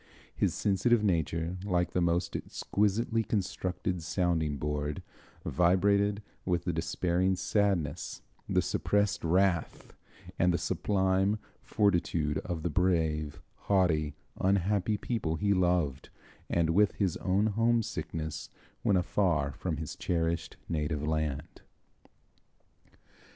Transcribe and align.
His 0.35 0.55
sensitive 0.55 1.03
nature, 1.03 1.57
like 1.63 1.91
the 1.91 2.01
most 2.01 2.35
exquisitely 2.35 3.21
constructed 3.23 4.01
sounding 4.01 4.57
board, 4.57 5.03
vibrated 5.45 6.23
with 6.43 6.63
the 6.63 6.73
despairing 6.73 7.35
sadness, 7.35 8.23
the 8.49 8.63
suppressed 8.63 9.23
wrath, 9.23 9.93
and 10.39 10.51
the 10.51 10.57
sublime 10.57 11.37
fortitude 11.61 12.39
of 12.39 12.63
the 12.63 12.69
brave, 12.71 13.39
haughty, 13.67 14.15
unhappy 14.39 14.97
people 14.97 15.35
he 15.35 15.53
loved, 15.53 16.09
and 16.49 16.71
with 16.71 16.93
his 16.93 17.15
own 17.17 17.45
homesickness 17.45 18.49
when 18.81 18.97
afar 18.97 19.51
from 19.51 19.77
his 19.77 19.95
cherished 19.95 20.57
native 20.67 21.03
land. 21.03 21.61